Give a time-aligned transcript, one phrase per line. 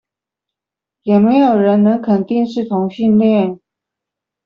[1.03, 3.59] 也沒有人能肯定是同性戀